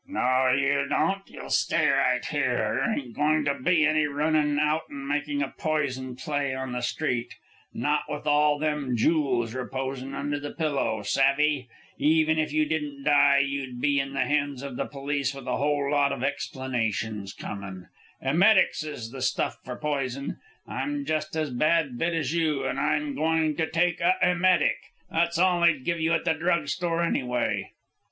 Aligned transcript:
"No 0.07 0.49
you 0.51 0.87
don't. 0.89 1.21
You'll 1.29 1.51
stay 1.51 1.87
right 1.87 2.25
here. 2.25 2.73
There 2.81 2.89
ain't 2.93 3.15
goin' 3.15 3.45
to 3.45 3.53
be 3.53 3.85
any 3.85 4.05
runnin' 4.07 4.57
out 4.57 4.85
an' 4.89 5.05
makin' 5.07 5.43
a 5.43 5.49
poison 5.49 6.15
play 6.15 6.55
on 6.55 6.71
the 6.71 6.81
street 6.81 7.35
not 7.71 8.05
with 8.09 8.25
all 8.25 8.57
them 8.57 8.97
jools 8.97 9.53
reposin' 9.53 10.15
under 10.15 10.39
the 10.39 10.49
pillow. 10.55 11.03
Savve? 11.03 11.67
Even 11.99 12.39
if 12.39 12.51
you 12.51 12.65
didn't 12.65 13.03
die, 13.03 13.43
you'd 13.45 13.79
be 13.79 13.99
in 13.99 14.13
the 14.15 14.25
hands 14.25 14.63
of 14.63 14.75
the 14.75 14.87
police 14.87 15.35
with 15.35 15.45
a 15.45 15.57
whole 15.57 15.91
lot 15.91 16.11
of 16.11 16.23
explanations 16.23 17.31
comin'. 17.33 17.87
Emetics 18.23 18.83
is 18.83 19.11
the 19.11 19.21
stuff 19.21 19.59
for 19.63 19.75
poison. 19.75 20.39
I'm 20.65 21.05
just 21.05 21.35
as 21.35 21.51
bad 21.51 21.99
bit 21.99 22.15
as 22.15 22.33
you, 22.33 22.65
an' 22.65 22.79
I'm 22.79 23.13
goin' 23.13 23.55
to 23.57 23.69
take 23.69 24.01
a 24.01 24.15
emetic. 24.23 24.77
That's 25.11 25.37
all 25.37 25.61
they'd 25.61 25.85
give 25.85 25.99
you 25.99 26.13
at 26.13 26.27
a 26.27 26.33
drug 26.33 26.69
store, 26.69 27.03
anyway." 27.03 27.73